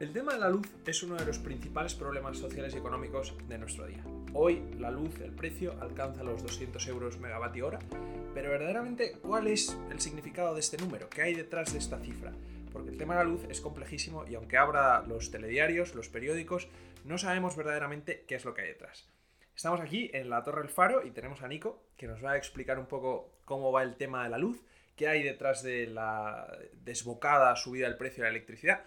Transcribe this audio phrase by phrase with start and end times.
[0.00, 3.58] El tema de la luz es uno de los principales problemas sociales y económicos de
[3.58, 4.02] nuestro día.
[4.32, 7.80] Hoy la luz, el precio, alcanza los 200 euros megavatio hora,
[8.32, 11.10] pero verdaderamente, ¿cuál es el significado de este número?
[11.10, 12.32] ¿Qué hay detrás de esta cifra?
[12.72, 16.68] Porque el tema de la luz es complejísimo y aunque abra los telediarios, los periódicos,
[17.04, 19.06] no sabemos verdaderamente qué es lo que hay detrás.
[19.54, 22.36] Estamos aquí en la Torre del Faro y tenemos a Nico, que nos va a
[22.38, 24.64] explicar un poco cómo va el tema de la luz,
[24.96, 28.80] qué hay detrás de la desbocada subida del precio de la electricidad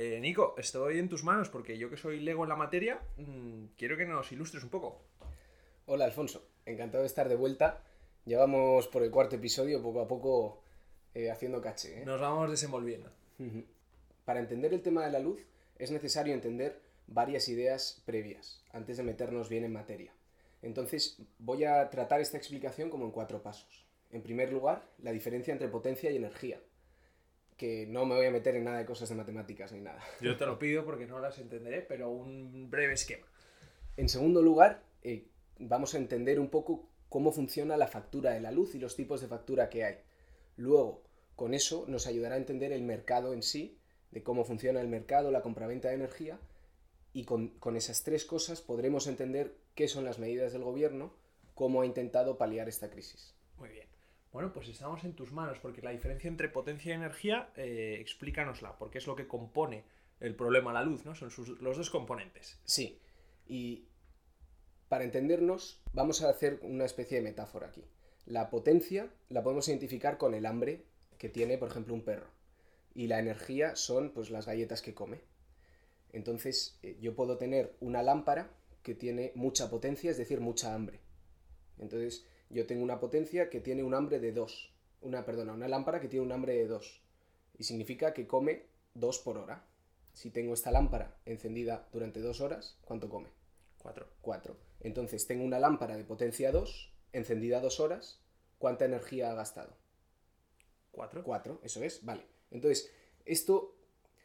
[0.00, 3.64] eh, Nico, estoy en tus manos porque yo que soy lego en la materia, mm,
[3.76, 5.02] quiero que nos ilustres un poco.
[5.84, 7.82] Hola Alfonso, encantado de estar de vuelta.
[8.24, 10.62] Llevamos por el cuarto episodio poco a poco
[11.12, 12.00] eh, haciendo caché.
[12.00, 12.06] ¿eh?
[12.06, 13.10] Nos vamos desenvolviendo.
[14.24, 19.02] Para entender el tema de la luz es necesario entender varias ideas previas antes de
[19.02, 20.14] meternos bien en materia.
[20.62, 23.84] Entonces voy a tratar esta explicación como en cuatro pasos.
[24.10, 26.58] En primer lugar, la diferencia entre potencia y energía
[27.60, 30.02] que no me voy a meter en nada de cosas de matemáticas ni nada.
[30.22, 33.26] Yo te lo pido porque no las entenderé, pero un breve esquema.
[33.98, 35.26] En segundo lugar, eh,
[35.58, 39.20] vamos a entender un poco cómo funciona la factura de la luz y los tipos
[39.20, 39.96] de factura que hay.
[40.56, 41.02] Luego,
[41.36, 43.78] con eso nos ayudará a entender el mercado en sí,
[44.10, 46.40] de cómo funciona el mercado, la compraventa de energía,
[47.12, 51.12] y con, con esas tres cosas podremos entender qué son las medidas del gobierno,
[51.52, 53.34] cómo ha intentado paliar esta crisis.
[53.58, 53.86] Muy bien.
[54.32, 58.78] Bueno, pues estamos en tus manos, porque la diferencia entre potencia y energía, eh, explícanosla,
[58.78, 59.84] porque es lo que compone
[60.20, 61.14] el problema la luz, ¿no?
[61.14, 62.60] Son los dos componentes.
[62.64, 63.00] Sí,
[63.48, 63.88] y
[64.88, 67.84] para entendernos, vamos a hacer una especie de metáfora aquí.
[68.26, 70.84] La potencia la podemos identificar con el hambre
[71.18, 72.28] que tiene, por ejemplo, un perro.
[72.94, 75.20] Y la energía son pues las galletas que come.
[76.12, 78.50] Entonces, eh, yo puedo tener una lámpara
[78.82, 81.00] que tiene mucha potencia, es decir, mucha hambre.
[81.78, 84.74] Entonces, yo tengo una potencia que tiene un hambre de 2.
[85.02, 87.02] Una, perdona, una lámpara que tiene un hambre de 2.
[87.58, 89.64] Y significa que come 2 por hora.
[90.12, 93.30] Si tengo esta lámpara encendida durante 2 horas, ¿cuánto come?
[93.78, 94.06] 4.
[94.20, 94.56] 4.
[94.80, 98.20] Entonces tengo una lámpara de potencia 2, encendida 2 horas,
[98.58, 99.76] ¿cuánta energía ha gastado?
[100.90, 101.22] 4.
[101.22, 102.26] 4, eso es, vale.
[102.50, 102.90] Entonces,
[103.24, 103.76] esto,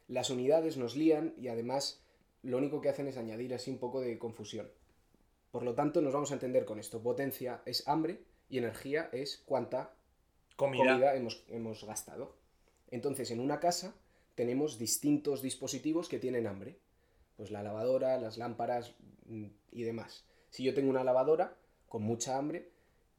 [0.08, 2.04] las unidades nos lían y además
[2.42, 4.68] lo único que hacen es añadir así un poco de confusión.
[5.50, 7.02] Por lo tanto, nos vamos a entender con esto.
[7.02, 9.94] Potencia es hambre y energía es cuánta
[10.56, 12.36] comida, hemos, gastado.
[12.90, 13.94] Entonces, en una casa
[14.34, 16.78] tenemos distintos dispositivos que tienen hambre.
[17.36, 18.94] Pues la lavadora, las lámparas
[19.26, 20.24] mm, y demás.
[20.50, 21.56] Si yo tengo una lavadora
[21.88, 22.70] con mucha hambre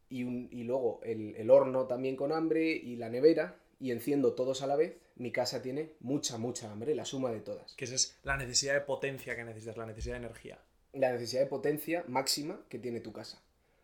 [0.10, 0.24] y,
[0.64, 4.76] luego el, el, horno también con hambre y la nevera y enciendo todos a la
[4.76, 7.76] vez, mi casa tiene mucha, mucha hambre, la suma de todas.
[7.76, 10.60] Que esa es la necesidad de potencia que necesitas, la necesidad de energía
[11.00, 13.41] la necesidad de potencia máxima que tiene tu casa.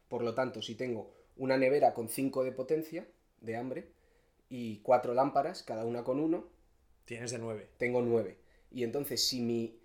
[0.08, 3.08] Por lo tanto, si tengo una nevera con 5 de potencia,
[3.42, 3.88] de hambre,
[4.50, 6.48] y cuatro lámparas, cada una con uno,
[7.06, 7.68] Tienes de 9.
[7.78, 8.38] Tengo 9.
[8.72, 9.78] Y entonces, si mi,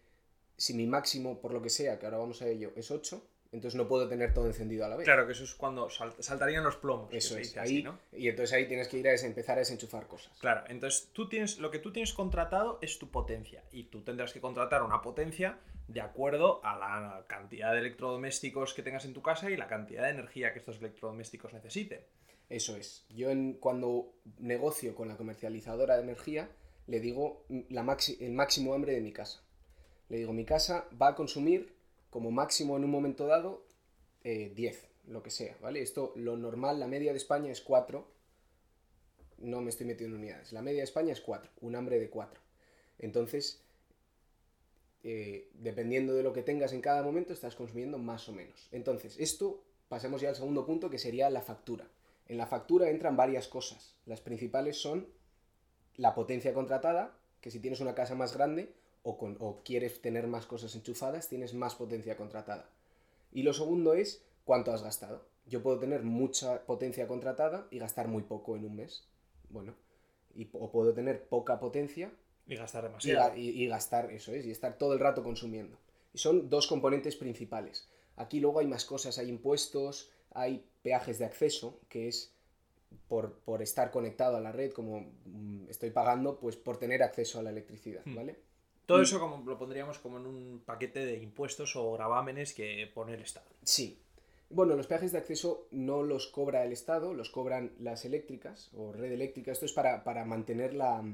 [0.56, 3.22] si mi máximo, por lo que sea, que ahora vamos a ello, es 8,
[3.52, 5.04] entonces no puedo tener todo encendido a la vez.
[5.04, 7.08] Claro, que eso es cuando saltarían los plomos.
[7.12, 7.98] Eso es, ahí, ¿no?
[8.12, 10.32] Y entonces ahí tienes que ir a empezar a desenchufar cosas.
[10.38, 14.32] Claro, entonces tú tienes, lo que tú tienes contratado es tu potencia y tú tendrás
[14.32, 19.22] que contratar una potencia de acuerdo a la cantidad de electrodomésticos que tengas en tu
[19.22, 22.00] casa y la cantidad de energía que estos electrodomésticos necesiten.
[22.48, 23.06] Eso es.
[23.10, 26.50] Yo en, cuando negocio con la comercializadora de energía,
[26.86, 29.42] le digo la el máximo hambre de mi casa.
[30.08, 31.74] Le digo, mi casa va a consumir
[32.10, 33.66] como máximo en un momento dado
[34.22, 35.82] 10, eh, lo que sea, ¿vale?
[35.82, 38.06] Esto, lo normal, la media de España es 4.
[39.38, 40.52] No me estoy metiendo en unidades.
[40.52, 42.40] La media de España es 4, un hambre de 4.
[42.98, 43.62] Entonces,
[45.04, 48.68] eh, dependiendo de lo que tengas en cada momento, estás consumiendo más o menos.
[48.72, 51.88] Entonces, esto, pasemos ya al segundo punto, que sería la factura.
[52.26, 53.94] En la factura entran varias cosas.
[54.06, 55.08] Las principales son
[55.96, 60.74] la potencia contratada, que si tienes una casa más grande, o, quieres tener más cosas
[60.74, 62.68] enchufadas, tienes más potencia contratada.
[63.32, 65.24] Y lo segundo es cuánto has gastado.
[65.46, 69.08] Yo puedo tener mucha potencia contratada y gastar muy poco en un mes.
[69.48, 69.74] Bueno,
[70.34, 72.12] y, o puedo tener poca potencia
[72.48, 73.36] y gastar demasiado.
[73.36, 75.78] Y, gastar, eso es, y estar todo el rato consumiendo.
[76.12, 77.88] Y son dos componentes principales.
[78.16, 82.34] Aquí luego hay más cosas, hay impuestos, hay peajes de acceso, que es
[83.06, 87.38] por, por estar conectado a la red, como mm, estoy pagando, pues por tener acceso
[87.38, 88.14] a la electricidad, hmm.
[88.14, 88.36] ¿vale?
[88.86, 93.12] Todo eso como, lo pondríamos como en un paquete de impuestos o gravámenes que pone
[93.12, 93.46] el Estado.
[93.62, 94.00] Sí.
[94.48, 98.92] Bueno, los peajes de acceso no los cobra el Estado, los cobran las eléctricas o
[98.94, 99.52] red eléctrica.
[99.52, 101.04] Esto es para, mantener la,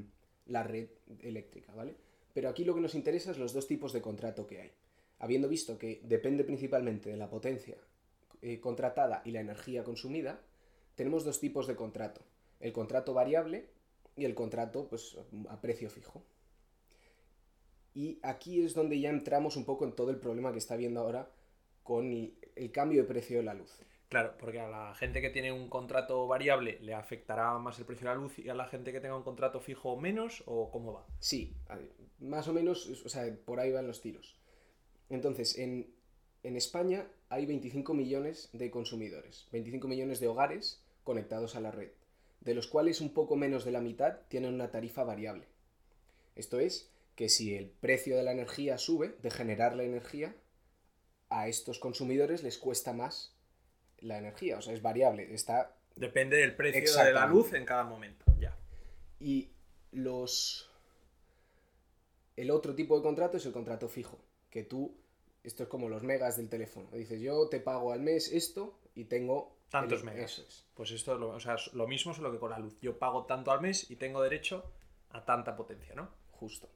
[0.62, 0.88] red
[1.20, 1.94] eléctrica, ¿vale?
[2.32, 4.72] Pero aquí lo que nos interesa es los dos tipos de contrato que hay.
[5.18, 7.76] Habiendo visto que depende principalmente de la potencia
[8.42, 10.40] eh, contratada y la energía consumida,
[10.96, 12.22] tenemos dos tipos de contrato.
[12.60, 13.68] El contrato variable
[14.16, 15.16] y el contrato pues,
[15.48, 16.22] a precio fijo.
[17.94, 21.00] Y aquí es donde ya entramos un poco en todo el problema que está habiendo
[21.00, 21.30] ahora
[21.84, 22.12] con
[22.56, 23.70] el cambio de precio de la luz.
[24.08, 28.08] Claro, porque a la gente que tiene un contrato variable le afectará más el precio
[28.08, 30.92] de la luz y a la gente que tenga un contrato fijo menos o cómo
[30.92, 31.06] va.
[31.18, 31.56] Sí,
[32.20, 34.36] más o menos, o sea, por ahí van los tiros.
[35.08, 35.94] Entonces, en,
[36.42, 41.90] en España hay 25 millones de consumidores, 25 millones de hogares conectados a la red,
[42.40, 45.46] de los cuales un poco menos de la mitad tienen una tarifa variable.
[46.36, 50.36] Esto es, que si el precio de la energía sube, de generar la energía,
[51.28, 53.36] a estos consumidores les cuesta más
[54.04, 55.76] la energía, o sea, es variable, está...
[55.96, 58.24] Depende del precio de la luz en cada momento.
[58.38, 58.56] Ya.
[59.20, 59.50] Y
[59.92, 60.70] los...
[62.36, 64.18] El otro tipo de contrato es el contrato fijo,
[64.50, 64.96] que tú,
[65.42, 69.04] esto es como los megas del teléfono, dices, yo te pago al mes esto y
[69.04, 69.56] tengo...
[69.70, 70.38] Tantos el- megas.
[70.38, 70.64] Es.
[70.74, 72.76] Pues esto lo, o sea, es lo mismo solo que con la luz.
[72.80, 74.70] Yo pago tanto al mes y tengo derecho
[75.10, 76.10] a tanta potencia, ¿no?
[76.32, 76.68] Justo.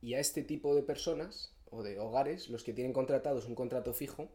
[0.00, 3.92] Y a este tipo de personas o de hogares, los que tienen contratados un contrato
[3.92, 4.30] fijo,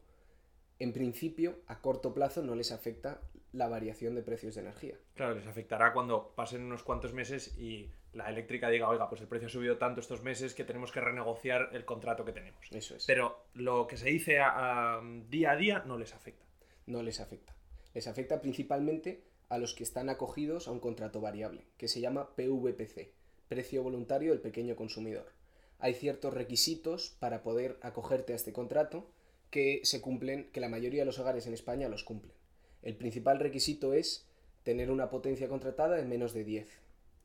[0.80, 3.22] en principio, a corto plazo no les afecta
[3.52, 4.96] la variación de precios de energía.
[5.16, 9.28] Claro, les afectará cuando pasen unos cuantos meses y la eléctrica diga, oiga, pues el
[9.28, 12.60] precio ha subido tanto estos meses que tenemos que renegociar el contrato que tenemos.
[12.72, 13.06] Eso es.
[13.06, 16.44] Pero lo que se dice a- a- día a día no les afecta.
[16.86, 17.56] no les afecta.
[17.94, 22.36] Les afecta principalmente a los que están acogidos a un contrato variable, que se llama
[22.36, 23.12] PVPC,
[23.48, 25.32] precio voluntario del pequeño consumidor.
[25.80, 29.08] Hay ciertos requisitos para poder acogerte a este contrato
[29.54, 32.34] que se cumplen, que la mayoría de los hogares en España los cumplen.
[32.82, 34.28] El principal requisito es
[34.64, 36.68] tener una potencia contratada en menos de 10.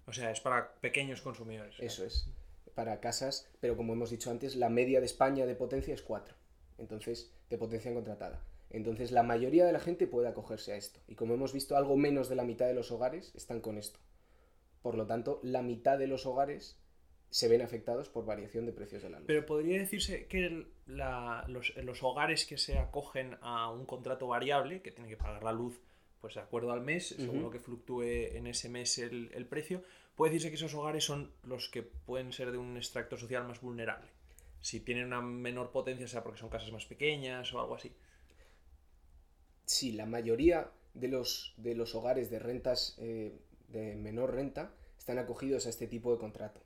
[0.07, 1.77] O sea, es para pequeños consumidores.
[1.81, 2.29] Eso es.
[2.75, 6.35] Para casas, pero como hemos dicho antes, la media de España de potencia es 4.
[6.77, 8.45] Entonces, de potencia contratada.
[8.69, 11.01] Entonces, la mayoría de la gente puede acogerse a esto.
[11.09, 14.01] Y como hemos visto, algo menos de la mitad de los hogares están con esto.
[14.83, 16.77] Por lo tanto, la mitad de los hogares
[17.31, 19.27] se ven afectados por variación de precios de la luz.
[19.27, 24.81] Pero podría decirse que la- los, los hogares que se acogen a un contrato variable,
[24.83, 25.81] que tienen que pagar la luz
[26.21, 29.85] pues de acuerdo al mes, según lo que fluctúe en ese mes el, el precio,
[30.17, 33.61] puede decirse que esos hogares son los que pueden ser de un extracto social más
[33.61, 34.09] vulnerable.
[34.61, 37.93] Si tienen una menor potencia, sea porque son casas más pequeñas o algo así.
[39.65, 43.39] Sí, la mayoría de los, de los hogares de rentas eh,
[43.69, 46.61] de menor renta están acogidos a este tipo de contrato.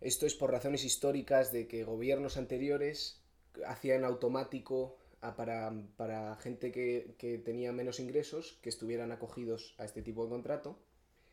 [0.00, 3.20] Esto es por razones históricas de que gobiernos anteriores
[3.66, 9.84] hacían automático a- para, para gente que, que tenía menos ingresos que estuvieran acogidos a
[9.84, 10.78] este tipo de contrato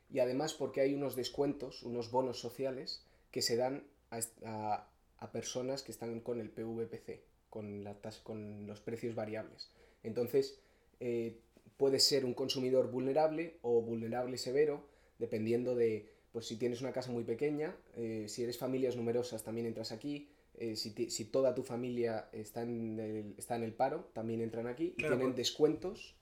[0.10, 5.84] y además porque hay unos descuentos, unos bonos sociales que se dan a, a- personas
[5.84, 9.70] que están con el PVPC, con, la tas- con los precios variables.
[10.04, 10.60] Entonces,
[11.00, 11.38] eh,
[11.78, 14.84] puedes ser un consumidor vulnerable o vulnerable severo,
[15.20, 19.68] dependiendo de, pues si tienes una casa muy pequeña, eh, si eres familias numerosas también
[19.68, 23.74] entras aquí, eh, si, ti- si toda tu familia está en, el, está en el
[23.74, 26.16] paro, también entran aquí y tienen por- descuentos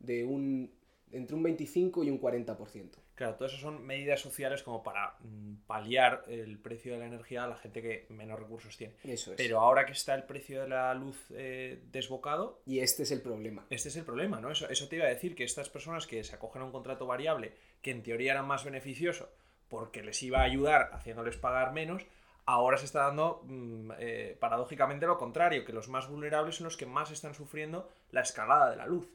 [0.00, 0.70] de un,
[1.12, 2.98] entre un 25 y un 40%.
[3.14, 7.44] Claro, todo eso son medidas sociales como para mm, paliar el precio de la energía
[7.44, 8.94] a la gente que menos recursos tiene.
[9.04, 9.36] Eso es.
[9.38, 13.22] Pero ahora que está el precio de la luz eh, desbocado, Y este es el
[13.22, 13.64] problema.
[13.70, 14.50] este es el problema, ¿no?
[14.50, 17.06] Eso, eso te iba a decir que estas personas que se acogen a un contrato
[17.06, 19.30] variable, que en teoría era más beneficioso
[19.68, 22.06] porque les iba a ayudar haciéndoles pagar menos,
[22.44, 26.76] ahora se está dando mm, eh, paradójicamente lo contrario, que los más vulnerables son los
[26.76, 29.08] que más están sufriendo la escalada de la luz.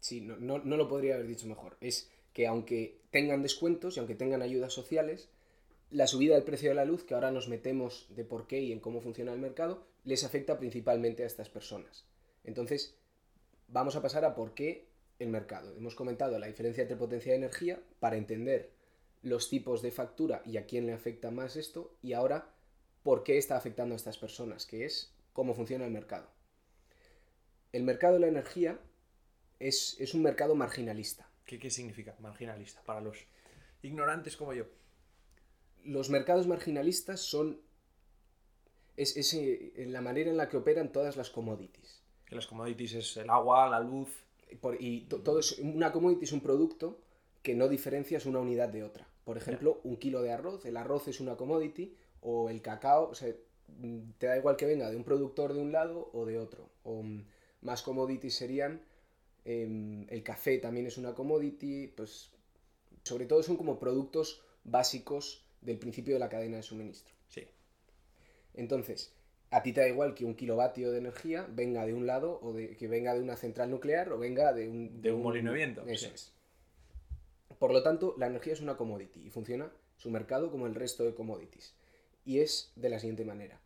[0.00, 1.76] Sí, no, no, no lo podría haber dicho mejor.
[1.80, 5.28] Es que aunque tengan descuentos y aunque tengan ayudas sociales,
[5.90, 8.72] la subida del precio de la luz, que ahora nos metemos de por qué y
[8.72, 12.06] en cómo funciona el mercado, les afecta principalmente a estas personas.
[12.44, 12.96] Entonces,
[13.68, 14.86] vamos a pasar a por qué
[15.18, 15.74] el mercado.
[15.76, 18.70] Hemos comentado la diferencia entre potencia y energía para entender
[19.22, 22.48] los tipos de factura y a quién le afecta más esto, y ahora
[23.02, 26.28] por qué está afectando a estas personas, que es cómo funciona el mercado.
[27.72, 28.78] El mercado de la energía
[29.58, 31.28] es, es un mercado marginalista.
[31.44, 33.18] ¿Qué, ¿Qué significa marginalista para los
[33.82, 34.64] ignorantes como yo?
[35.84, 37.60] Los mercados marginalistas son
[38.96, 42.02] es, es, eh, la manera en la que operan todas las commodities.
[42.26, 44.10] Que las commodities es el agua, la luz.
[44.60, 47.00] Por- y to- todo es, una commodity es un producto
[47.42, 49.08] que no diferencias una unidad de otra.
[49.24, 53.14] Por ejemplo, un kilo de arroz, el arroz es una commodity, o el cacao, o
[53.14, 53.34] sea,
[53.78, 56.68] mm, te da igual que venga de un productor de un lado o de otro.
[56.84, 57.24] O mm,
[57.62, 58.82] más commodities serían,
[59.44, 62.30] em, el café también es una commodity, pues
[63.04, 67.14] sobre todo son como productos básicos del principio de la cadena de suministro.
[67.28, 67.46] Sí.
[68.54, 69.12] Entonces,
[69.50, 72.52] a ti te da igual que un kilovatio de energía venga de un lado o
[72.52, 75.56] de, que venga de una central nuclear o venga de un, De un molino de
[75.56, 76.12] viento, Eso sí.
[76.14, 76.32] es.
[77.62, 81.04] Por lo tanto, la energía es una commodity y funciona su mercado como el resto
[81.04, 81.76] de commodities.
[82.24, 83.60] y es de la siguiente manera.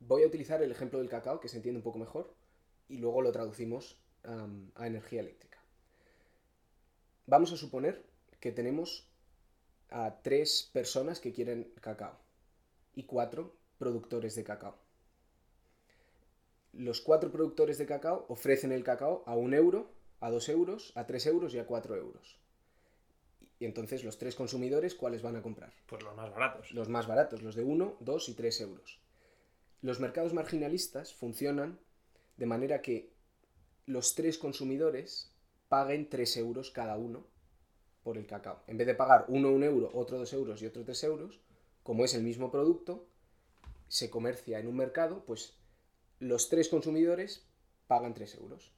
[0.00, 2.34] Voy a utilizar el ejemplo del cacao, que se entiende un poco mejor,
[2.88, 5.58] y luego lo traducimos a energía eléctrica.
[7.26, 8.06] Vamos a suponer
[8.40, 9.06] que tenemos
[9.90, 12.16] a tres personas que quieren cacao
[12.94, 14.78] y cuatro productores de cacao.
[16.72, 19.90] Los cuatro productores de cacao ofrecen el cacao a un euro,
[20.20, 22.38] a dos euros, a tres euros y a cuatro euros.
[23.58, 25.72] Y entonces los tres consumidores, ¿cuáles van a comprar?
[25.86, 26.72] Pues los más baratos.
[26.72, 29.00] Los más baratos, los de 1, 2 y 3 euros.
[29.82, 31.78] Los mercados marginalistas funcionan
[32.36, 33.12] de manera que
[33.86, 35.32] los tres consumidores
[35.68, 37.26] paguen 3 euros cada uno
[38.02, 38.62] por el cacao.
[38.66, 41.40] En vez de pagar uno un euro, otro dos euros y otro tres euros,
[41.82, 43.06] como es el mismo producto,
[43.88, 45.58] se comercia en un mercado, pues
[46.20, 47.46] los tres consumidores
[47.86, 48.72] pagan 3 euros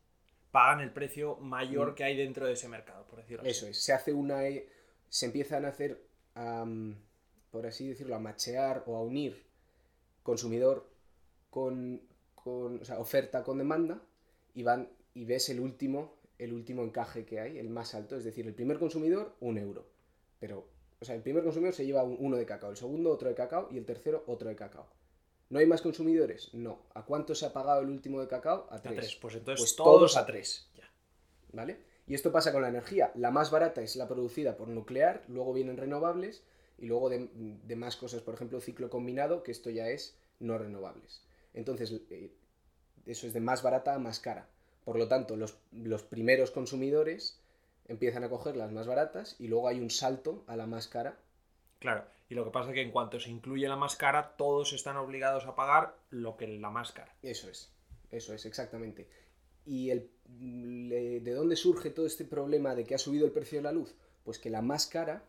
[0.50, 1.95] pagan el precio mayor mm.
[1.95, 4.47] que hay dentro de ese mercado, por decirlo Eso es, se hace una.
[4.47, 4.69] E,
[5.09, 6.00] se empiezan a hacer,
[7.50, 9.45] por así decirlo, a machear o a unir
[10.23, 10.88] consumidor
[11.50, 12.00] con,
[12.35, 14.00] con o sea, oferta con demanda
[14.54, 18.25] y van y ves el último, el último encaje que hay, el más alto, es
[18.25, 19.87] decir, el primer consumidor, un euro.
[20.38, 20.69] Pero,
[21.00, 23.69] o sea, el primer consumidor se lleva uno de cacao, el segundo otro de cacao
[23.71, 24.87] y el tercero otro de cacao.
[25.50, 26.54] ¿No hay más consumidores?
[26.54, 26.87] No.
[26.95, 28.69] ¿A cuánto se ha pagado el último de cacao?
[28.71, 28.92] A tres.
[28.92, 29.16] A tres.
[29.16, 30.71] Pues entonces pues todos, a tres.
[30.76, 30.88] Ya.
[31.52, 31.78] ¿Vale?
[32.07, 33.12] Y esto pasa con la energía.
[33.16, 36.42] La más barata es la producida por nuclear, luego vienen renovables
[36.78, 41.23] y luego de, más cosas, por ejemplo, ciclo combinado, que esto ya es no renovables.
[41.52, 42.33] Entonces, eh,
[43.07, 44.49] eso es de más barata a más cara.
[44.85, 47.40] Por lo tanto, los, los primeros consumidores
[47.87, 51.19] empiezan a coger las más baratas y luego hay un salto a la más cara.
[51.80, 52.04] Claro.
[52.31, 55.47] Y lo que pasa es que en cuanto se incluye la máscara, todos están obligados
[55.47, 57.13] a pagar lo que la máscara.
[57.25, 57.73] Eso es,
[58.13, 59.09] eso es, exactamente.
[59.67, 63.65] ¿Y el, de dónde surge todo este problema de que ha subido el precio de
[63.65, 63.97] la luz?
[64.23, 65.25] Pues que la máscara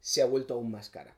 [0.00, 1.16] se ha vuelto aún más cara.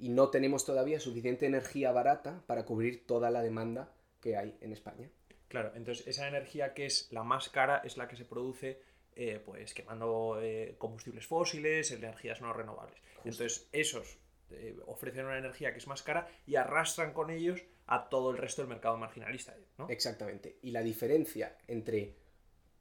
[0.00, 4.72] Y no tenemos todavía suficiente energía barata para cubrir toda la demanda que hay en
[4.72, 5.08] España.
[5.46, 8.82] Claro, entonces esa energía que es la más cara es la que se produce
[9.14, 12.98] eh, pues quemando eh, combustibles fósiles, energías no renovables.
[13.18, 14.18] Entonces esos
[14.52, 18.38] eh, ofrecen una energía que es más cara y arrastran con ellos a todo el
[18.38, 19.54] resto del mercado marginalista.
[19.88, 20.58] Exactamente.
[20.62, 22.16] Y la diferencia entre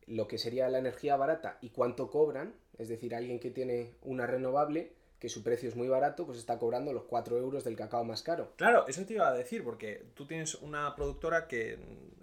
[0.05, 4.25] lo que sería la energía barata y cuánto cobran, es decir, alguien que tiene una
[4.25, 8.03] renovable, que su precio es muy barato, pues está cobrando los 4 euros del cacao
[8.03, 8.53] más caro.
[8.55, 11.77] Claro, eso te iba a decir, porque tú tienes una productora que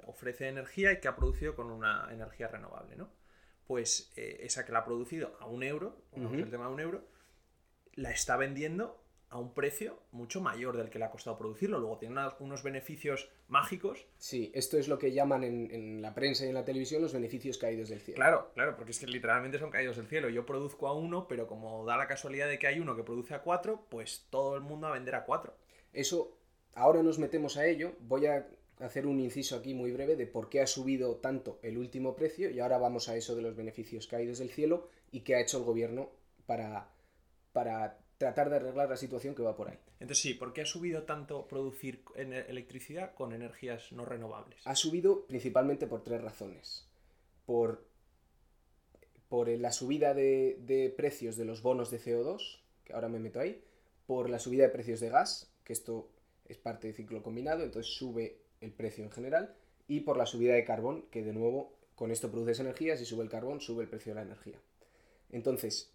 [0.07, 3.11] ofrece energía y que ha producido con una energía renovable, ¿no?
[3.67, 7.05] Pues eh, esa que la ha producido a un euro, el tema de un euro,
[7.95, 9.06] la está vendiendo
[9.37, 11.79] a un precio mucho mayor del que le ha costado producirlo.
[11.79, 14.07] Luego tiene unos beneficios mágicos.
[14.17, 17.59] Sí, esto es lo que llaman en, la prensa y en la televisión los beneficios
[17.59, 18.17] caídos del cielo.
[18.17, 20.29] Claro, claro, porque es que literalmente son caídos del cielo.
[20.29, 23.35] Yo produzco a uno, pero como da la casualidad de que hay uno que produce
[23.35, 25.55] a cuatro, pues todo el mundo a vender a cuatro.
[25.93, 26.39] Eso,
[26.75, 27.93] ahora nos metemos a ello.
[28.01, 28.47] Voy a
[28.81, 32.51] hacer un inciso aquí muy breve de por qué ha subido tanto el último precio
[32.51, 35.59] y ahora vamos a eso de los beneficios caídos del cielo y qué ha hecho
[35.59, 36.11] el gobierno
[36.47, 36.91] para,
[37.53, 39.79] para tratar de arreglar la situación que va por ahí.
[40.01, 44.61] Entonces sí, ¿por qué ha subido tanto producir electricidad con energías no renovables?
[44.65, 46.89] Ha subido principalmente por tres razones.
[47.45, 47.85] Por,
[49.29, 53.63] por la subida de, precios de los bonos de CO2, que ahora me meto ahí,
[54.07, 56.09] por la subida de precios de gas, que esto
[56.47, 59.55] es parte del ciclo combinado, entonces sube el precio en general,
[59.89, 63.25] y por la subida de carbón, que de nuevo con esto produces energía, si sube
[63.25, 64.59] el carbón, sube el precio de la energía.
[65.31, 65.93] Entonces,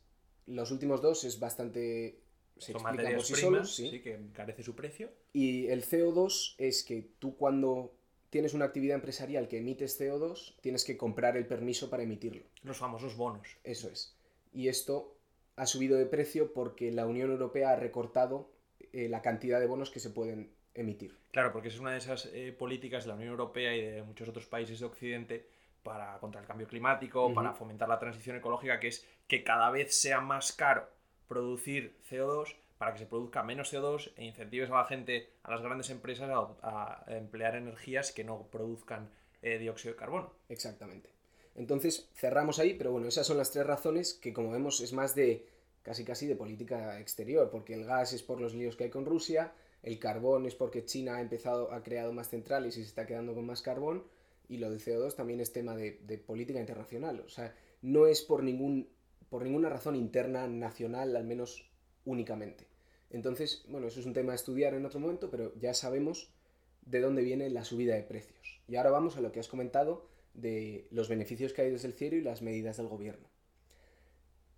[0.48, 2.20] los últimos dos es bastante...
[2.58, 4.02] Se Son materias primas, ¿sí?
[4.02, 5.10] que carece su precio.
[5.34, 7.96] Y el CO2 es que tú cuando
[8.30, 12.44] tienes una actividad empresarial que emites CO2, tienes que comprar el permiso para emitirlo.
[12.64, 13.58] Los famosos bonos.
[13.64, 14.16] Eso es.
[14.54, 15.18] Y esto
[15.56, 18.52] ha subido de precio porque la Unión Europea ha recortado
[18.94, 21.18] eh, la cantidad de bonos que se pueden emitir.
[21.32, 24.28] Claro, porque es una de esas eh, políticas de la Unión Europea y de muchos
[24.30, 25.48] otros países de Occidente
[25.84, 29.96] para contra el cambio climático, para fomentar la transición ecológica, que es que cada vez
[30.00, 30.88] sea más caro
[31.28, 35.62] producir CO2 para que se produzca menos CO2 e incentives a la gente, a las
[35.62, 39.10] grandes empresas, a, emplear energías que no produzcan
[39.42, 40.34] eh, dióxido de carbono.
[40.50, 41.10] Exactamente.
[41.56, 45.16] Entonces cerramos ahí, pero bueno, esas son las tres razones que como vemos es más
[45.16, 45.46] de
[45.84, 49.06] casi casi de política exterior, porque el gas es por los líos que hay con
[49.06, 49.52] Rusia,
[49.84, 53.34] el carbón es porque China ha empezado, ha creado más centrales y se está quedando
[53.34, 54.04] con más carbón,
[54.52, 55.94] y lo de CO2 también es tema de,
[56.28, 57.22] política internacional.
[57.22, 58.90] O sea, no es por, ningún,
[59.30, 61.72] por ninguna razón interna, nacional, al menos
[62.04, 62.68] únicamente.
[63.10, 66.34] Entonces, bueno, eso es un tema a estudiar en otro momento, pero ya sabemos
[66.82, 68.60] de dónde viene la subida de precios.
[68.68, 71.94] Y ahora vamos a lo que has comentado de los beneficios que hay desde el
[71.94, 73.30] cielo y las medidas del gobierno.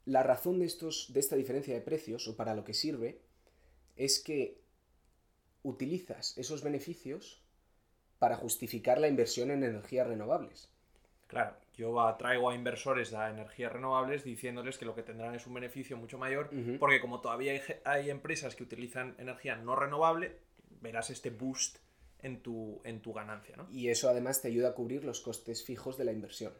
[0.06, 3.22] La razón de, estos, de esta diferencia de precios, o para lo que sirve,
[3.96, 4.60] es que
[5.62, 7.43] utilizas esos beneficios
[8.24, 10.70] para justificar la inversión en energías renovables.
[11.27, 15.56] Claro, yo atraigo a inversores a energías renovables diciéndoles que lo que tendrán es un
[15.56, 16.50] beneficio mucho mayor,
[16.80, 20.38] porque como todavía hay, hay, empresas que utilizan energía no renovable,
[20.80, 21.80] verás este boost
[22.22, 23.58] en tu, en tu ganancia.
[23.58, 23.70] ¿no?
[23.70, 26.53] Y eso además te ayuda a cubrir los costes fijos de la inversión.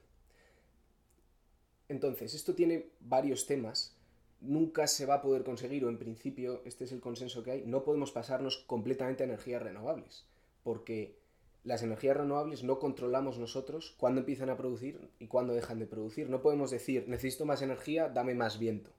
[1.88, 3.96] Entonces, esto tiene varios temas.
[4.42, 7.64] Nunca se va a poder conseguir, o en principio este es el consenso que hay,
[7.66, 10.26] no podemos pasarnos completamente a energías renovables,
[10.62, 11.23] porque
[11.64, 16.30] las energías renovables no controlamos nosotros cuándo empiezan a producir y cuándo dejan de producir.
[16.30, 18.92] No podemos decir, necesito más energía, dame más viento.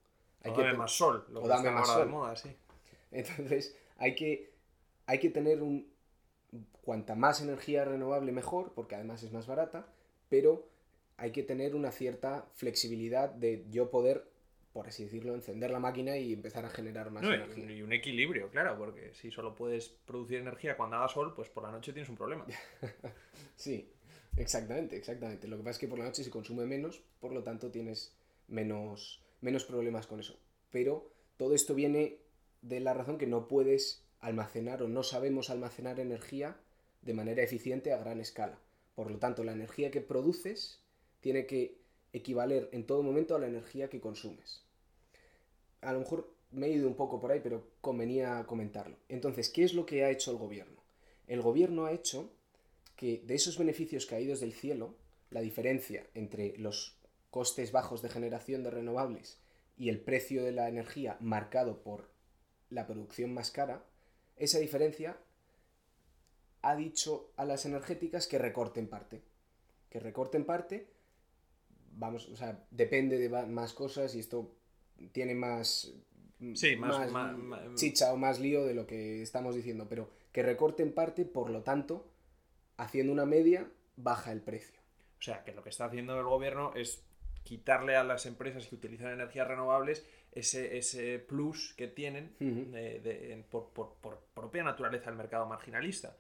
[0.43, 2.07] Hay o que dame más sol, lo o dame más sol.
[2.07, 2.51] De moda, sí.
[3.13, 4.53] Entonces, hay que,
[5.07, 5.93] hay que tener un...
[6.83, 9.87] Cuanta más energía renovable mejor, porque además es más barata,
[10.29, 10.69] pero
[11.17, 14.29] hay que tener una cierta flexibilidad de yo poder
[14.75, 17.71] por así decirlo, encender la máquina y empezar a generar más energía.
[17.71, 21.63] Y un equilibrio, claro, porque si solo puedes producir energía cuando haga sol, pues por
[21.63, 22.45] la noche tienes un problema.
[23.57, 23.89] sí,
[24.37, 25.47] exactamente, exactamente.
[25.47, 28.17] Lo que pasa es que por la noche se consume menos, por lo tanto tienes
[28.49, 30.37] menos, menos problemas con eso.
[30.73, 32.19] Pero todo esto viene
[32.61, 36.57] de la razón que no puedes almacenar o no sabemos almacenar energía
[37.03, 38.59] de manera eficiente a gran escala.
[38.97, 40.83] Por lo tanto, la energía que produces
[41.21, 41.79] tiene que
[42.15, 44.65] equivaler en todo momento a la energía que consumes
[45.85, 48.97] a lo mejor me he ido un poco por ahí, pero convenía comentarlo.
[49.09, 50.83] Entonces, ¿qué es lo que ha hecho el gobierno?
[51.27, 52.33] El gobierno ha hecho
[52.97, 54.95] que de esos beneficios caídos del cielo,
[55.31, 56.99] la diferencia entre los
[57.31, 59.41] costes bajos de generación de renovables
[59.77, 62.11] y el precio de la energía marcado por
[62.71, 63.85] la producción más cara,
[64.37, 65.19] esa diferencia
[66.63, 69.23] ha dicho a las energéticas que recorten parte.
[69.91, 70.89] Que recorten parte,
[71.97, 74.55] vamos, o sea, depende de más cosas y esto
[75.13, 75.93] tiene más,
[76.39, 81.25] más, chicha o más lío de lo que estamos diciendo, pero que recorte en parte,
[81.25, 82.07] por lo tanto,
[82.77, 84.81] haciendo una media, baja el precio.
[85.19, 87.03] O sea, que lo que está haciendo el gobierno es
[87.45, 92.35] quitarle a las empresas que utilizan energías renovables ese, ese plus que tienen
[93.51, 93.71] por,
[94.35, 96.17] propia naturaleza del mercado marginalista.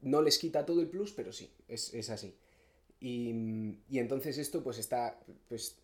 [0.00, 2.36] No les quita todo el plus, pero sí, es, así.
[3.00, 5.78] Y, y, entonces esto pues está, pues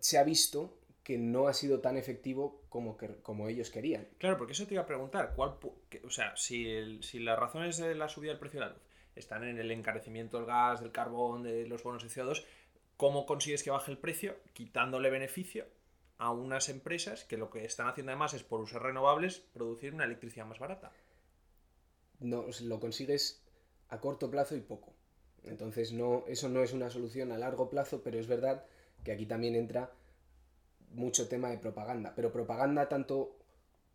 [0.00, 4.08] se ha visto que no ha sido tan efectivo como, que, como ellos querían.
[4.18, 5.58] Claro, porque eso te iba a preguntar, ¿cuál,
[6.02, 8.82] o sea, si, si las razones de la subida del precio de la luz
[9.14, 12.44] están en el encarecimiento del gas, del carbón, de los bonos de CO2,
[12.96, 15.66] ¿cómo consigues que baje el precio quitándole beneficio
[16.16, 20.04] a unas empresas que lo que están haciendo además es por usar renovables producir una
[20.04, 20.90] electricidad más barata?
[22.20, 23.44] No, lo consigues
[23.88, 24.94] a corto plazo y poco.
[25.46, 28.64] Entonces no, eso no es una solución a largo plazo, pero es verdad
[29.02, 29.90] que aquí también entra
[30.92, 33.36] mucho tema de propaganda, pero propaganda tanto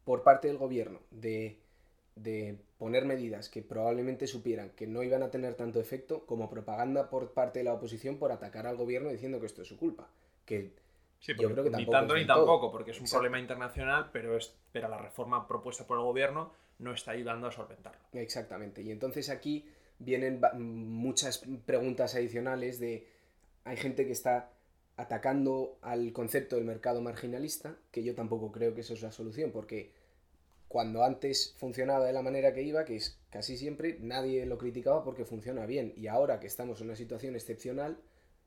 [0.03, 1.59] por parte del gobierno de,
[2.77, 7.33] poner medidas que probablemente supieran que no iban a tener tanto efecto, como propaganda por
[7.33, 10.09] parte de la oposición por atacar al gobierno diciendo que esto es su culpa.
[10.45, 10.73] Que
[11.21, 14.55] yo creo que tampoco ni tanto ni tampoco, porque es un problema internacional, pero, es,
[14.71, 18.01] pero la reforma propuesta por el gobierno no está ayudando a solventarlo.
[18.13, 18.81] Exactamente.
[18.81, 19.65] Y entonces aquí
[19.99, 23.07] vienen muchas preguntas adicionales de
[23.63, 24.51] hay gente que está
[24.95, 29.51] atacando al concepto del mercado marginalista, que yo tampoco creo que eso es la solución,
[29.51, 29.93] porque
[30.67, 35.03] cuando antes funcionaba de la manera que iba, que es casi siempre, nadie lo criticaba
[35.03, 35.93] porque funciona bien.
[35.95, 37.97] Y ahora que estamos en una situación excepcional,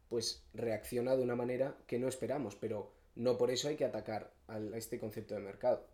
[0.08, 4.32] pues reacciona de una manera que no esperamos, pero no por eso hay que atacar
[4.46, 5.86] a este concepto de mercado.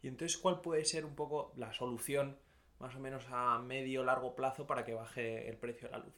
[0.00, 2.36] Y entonces, ¿cuál puede ser un poco la solución
[2.78, 6.14] más o menos a medio largo plazo para que baje el precio de la luz?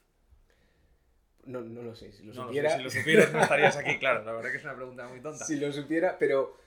[1.46, 2.76] No, no lo sé, si lo supiera.
[2.76, 4.24] si lo supieras no estarías aquí, claro.
[4.24, 5.44] La verdad que es una pregunta muy tonta.
[5.44, 6.58] Si lo supiera, pero.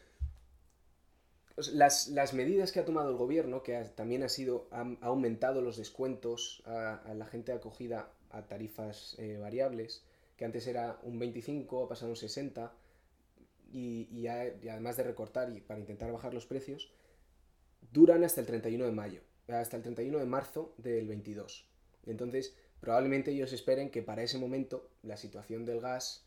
[1.73, 4.67] Las, las medidas que ha tomado el gobierno, que también ha sido.
[4.71, 10.03] Ha, aumentado los descuentos a, la gente acogida a tarifas eh, variables,
[10.38, 12.73] que antes era un 25, ha pasado un 60,
[13.71, 16.91] y, y, además de recortar y para intentar bajar los precios,
[17.91, 21.67] duran hasta el 31 de mayo, hasta el 31 de marzo del 22.
[22.06, 26.25] Entonces, probablemente ellos esperen que para ese momento la situación del gas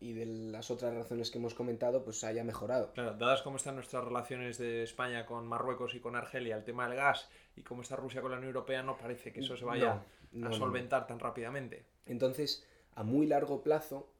[0.00, 2.92] y de las otras razones que hemos comentado pues haya mejorado.
[2.92, 6.86] Claro, dadas cómo están nuestras relaciones de España con Marruecos y con Argelia, el tema
[6.86, 9.64] del gas y cómo está Rusia con la Unión Europea, no parece que eso se
[9.64, 10.04] vaya
[10.42, 11.86] a solventar tan rápidamente.
[12.06, 14.10] Entonces, a muy largo plazo,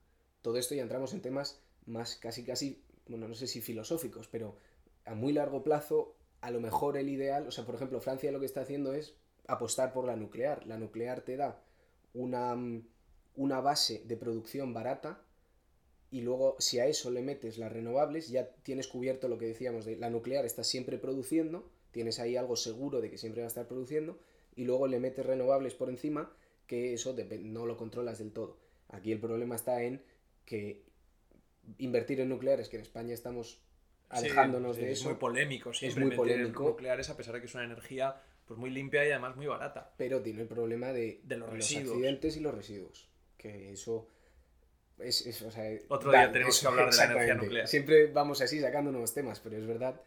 [0.43, 4.57] todo esto ya entramos en temas más casi casi, bueno, no sé si filosóficos, pero
[5.05, 8.39] a muy largo plazo, a lo mejor el ideal, o sea, por ejemplo, Francia lo
[8.39, 9.15] que está haciendo es
[9.47, 10.67] apostar por la nuclear.
[10.67, 11.59] La nuclear te da
[12.13, 12.55] una,
[13.35, 15.23] una base de producción barata
[16.11, 19.87] y luego si a eso le metes las renovables ya tienes cubierto lo que decíamos
[19.87, 23.49] de la nuclear está siempre produciendo, tienes ahí algo seguro de que siempre va a
[23.49, 24.19] estar produciendo
[24.55, 26.31] y luego le metes renovables por encima
[26.67, 28.59] que eso no lo controlas del todo.
[28.91, 30.03] Aquí el problema está en
[30.45, 30.85] que
[31.79, 33.64] invertir en nucleares, que en España estamos
[34.11, 35.03] alejándonos de eso.
[35.03, 36.65] Es muy polémico siempre es muy polémico.
[36.65, 39.93] nucleares a pesar de que es una energía pues muy limpia y además muy barata.
[39.97, 43.09] Pero tiene el problema de, los, accidentes y los residuos.
[43.37, 44.09] Que eso
[44.99, 47.69] es, o sea, Otro día tenemos que hablar de la energía nuclear.
[47.69, 50.01] Siempre vamos así sacando nuevos temas, pero es verdad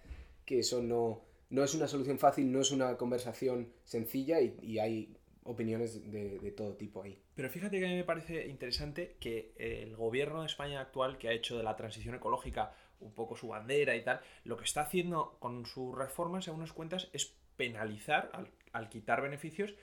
[0.45, 5.13] que eso no, no es una solución fácil, no es una conversación sencilla y, hay
[5.43, 7.21] opiniones de, de, todo tipo ahí.
[7.35, 11.29] Pero fíjate que a mí me parece interesante que el gobierno de España actual, que
[11.29, 14.81] ha hecho de la transición ecológica un poco su bandera y tal, lo que está
[14.81, 18.31] haciendo con sus reformas, según nos cuentas, es penalizar
[18.73, 19.73] al, quitar beneficios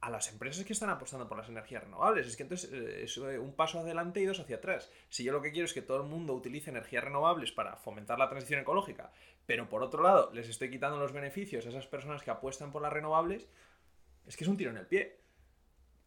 [0.00, 2.26] a las empresas que están apostando por las energías renovables.
[2.26, 4.90] Es que entonces eh, es eh, un paso adelante y dos hacia atrás.
[5.08, 8.18] Si yo lo que quiero es que todo el mundo utilice energías renovables para fomentar
[8.18, 9.10] la transición ecológica,
[9.46, 12.82] pero por otro lado les estoy quitando los beneficios a esas personas que apuestan por
[12.82, 13.48] las renovables,
[14.26, 15.18] es que es un tiro en el pie.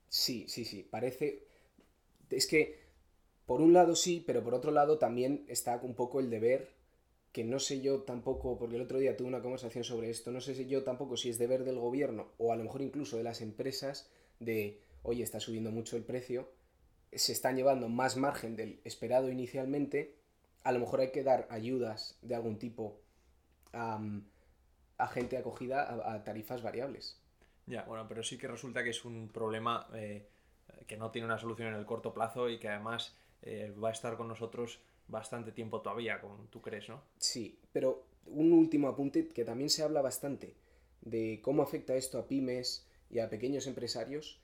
[0.08, 0.84] Sí, sí, sí.
[0.84, 1.48] Parece...
[2.30, 2.89] Es que,
[3.50, 6.70] por un lado sí, pero por otro lado también está un poco el deber
[7.32, 10.40] que no sé yo tampoco, porque el otro día tuve una conversación sobre esto, no
[10.40, 13.42] sé yo tampoco si es deber del gobierno o a lo mejor incluso de las
[13.42, 14.08] empresas
[14.40, 16.48] de, oye, está subiendo mucho el precio,
[17.12, 20.14] se están llevando más margen del esperado inicialmente,
[20.64, 23.02] a lo mejor hay que dar ayudas de algún tipo
[23.74, 24.00] a,
[25.12, 27.20] gente acogida a, tarifas variables.
[27.66, 30.30] Ya, bueno, pero sí que resulta que es un problema eh,
[30.86, 33.92] que no tiene una solución en el corto plazo y que además eh, va a
[33.94, 37.02] estar con nosotros bastante tiempo todavía, como tú crees, ¿no?
[37.18, 40.56] Sí, pero un último apunte que también se habla bastante
[41.02, 44.40] de cómo afecta esto a pymes y a pequeños empresarios.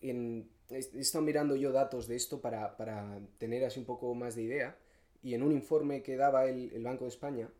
[0.00, 4.42] En, he estado mirando yo datos de esto para, tener así un poco más de
[4.42, 4.76] idea
[5.22, 7.50] y en un informe que daba el, Banco de España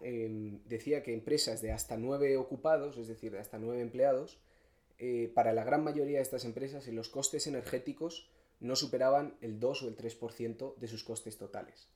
[0.00, 4.40] em, decía que empresas de hasta nueve ocupados, es decir, de hasta nueve empleados,
[4.98, 8.30] eh, para la gran mayoría de estas empresas los costes energéticos
[8.62, 11.88] no superaban el 2 o el 3% de sus costes totales.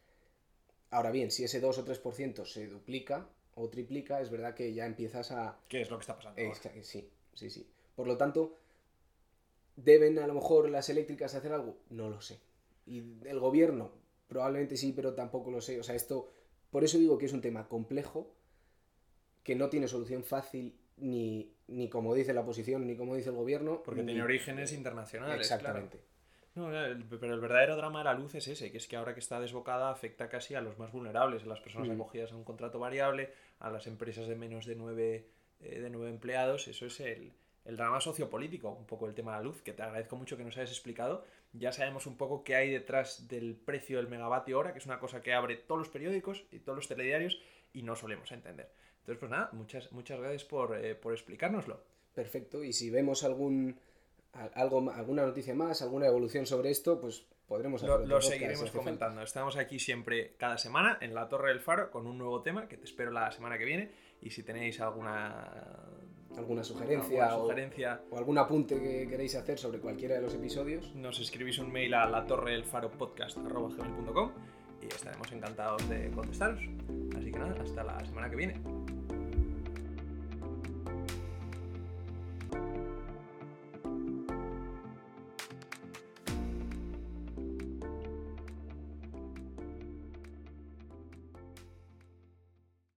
[0.90, 4.84] Ahora bien, si ese 2 o 3% se duplica o triplica, es verdad que ya
[4.84, 5.58] empiezas a...
[5.68, 6.40] ¿Qué es lo que está pasando?
[6.82, 7.66] sí, sí, sí.
[7.94, 8.56] Por lo tanto,
[9.76, 11.78] ¿deben a lo mejor las eléctricas hacer algo?
[11.90, 12.40] No lo sé.
[12.84, 13.92] Y el gobierno,
[14.26, 15.78] probablemente sí, pero tampoco lo sé.
[15.78, 16.32] O sea, esto,
[16.70, 18.34] por eso digo que es un tema complejo,
[19.44, 23.36] que no tiene solución fácil ni, ni como dice la oposición, ni como dice el
[23.36, 23.82] gobierno.
[23.84, 25.40] Porque tiene orígenes internacionales.
[25.40, 26.15] Exactamente.
[26.56, 26.70] No,
[27.20, 29.38] pero el verdadero drama de la luz es ese, que es que ahora que está
[29.38, 31.92] desbocada afecta casi a los más vulnerables, a las personas mm.
[31.92, 35.28] acogidas a un contrato variable, a las empresas de menos de nueve,
[35.60, 36.66] eh, de nueve empleados.
[36.66, 37.34] Eso es el,
[37.66, 40.44] el drama sociopolítico, un poco el tema de la luz, que te agradezco mucho que
[40.44, 41.24] nos hayas explicado.
[41.52, 44.98] Ya sabemos un poco qué hay detrás del precio del megavatio hora, que es una
[44.98, 47.38] cosa que abre todos los periódicos y todos los telediarios
[47.74, 48.70] y no solemos entender.
[49.00, 51.82] Entonces, pues nada, muchas, muchas gracias por, eh, por explicárnoslo.
[52.14, 53.78] Perfecto, y si vemos algún
[54.54, 59.22] algo, alguna noticia más, alguna evolución sobre esto, pues podremos hacer Lo, seguiremos comentando.
[59.22, 62.76] Estamos aquí siempre cada semana en la Torre del Faro con un nuevo tema que
[62.76, 63.90] te espero la semana que viene.
[64.20, 65.52] Y si tenéis alguna
[66.36, 71.18] alguna sugerencia, sugerencia o, algún apunte que queréis hacer sobre cualquiera de los episodios, nos
[71.18, 72.90] escribís un mail a la torre del faro
[74.82, 76.60] y estaremos encantados de contestaros.
[77.16, 78.60] Así que nada, hasta la semana que viene.